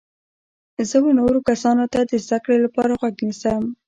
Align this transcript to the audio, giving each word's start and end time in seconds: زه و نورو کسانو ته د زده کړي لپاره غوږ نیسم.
زه 0.89 0.97
و 1.03 1.07
نورو 1.19 1.39
کسانو 1.49 1.85
ته 1.93 1.99
د 2.09 2.11
زده 2.25 2.37
کړي 2.43 2.57
لپاره 2.65 2.97
غوږ 2.99 3.15
نیسم. 3.27 3.63